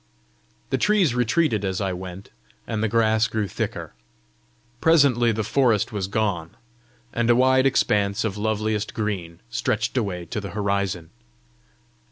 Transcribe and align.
The 0.71 0.79
trees 0.79 1.13
retreated 1.13 1.63
as 1.63 1.79
I 1.79 1.93
went, 1.93 2.31
and 2.65 2.81
the 2.81 2.87
grass 2.87 3.27
grew 3.27 3.47
thicker. 3.47 3.93
Presently 4.81 5.31
the 5.31 5.43
forest 5.43 5.91
was 5.91 6.07
gone, 6.07 6.57
and 7.13 7.29
a 7.29 7.35
wide 7.35 7.67
expanse 7.67 8.23
of 8.23 8.35
loveliest 8.35 8.95
green 8.95 9.41
stretched 9.51 9.95
away 9.97 10.25
to 10.31 10.41
the 10.41 10.49
horizon. 10.57 11.11